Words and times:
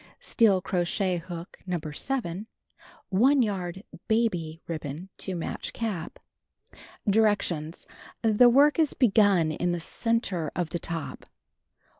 Steel 0.19 0.61
crochet 0.61 1.17
hook 1.19 1.59
No. 1.67 1.79
7. 1.79 2.47
1 3.09 3.41
yard 3.43 3.83
"baby" 4.07 4.59
ribbon 4.67 5.09
to 5.19 5.35
match 5.35 5.73
cap. 5.73 6.17
Directions: 7.07 7.85
The 8.23 8.49
work 8.49 8.79
is 8.79 8.95
begun 8.95 9.51
in 9.51 9.73
the 9.73 9.79
center 9.79 10.49
of 10.55 10.69
the 10.71 10.79
top. 10.79 11.25